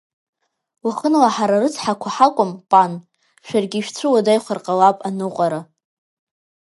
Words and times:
Уахынла 0.85 1.29
ҳара 1.35 1.57
рыцҳақәа 1.63 2.09
ҳакәым, 2.15 2.51
пан, 2.69 2.91
шәаргьы 3.47 3.77
ишә-цәуадаҩхар 3.79 4.59
ҟалап 4.65 4.97
аныҟәара. 5.07 5.61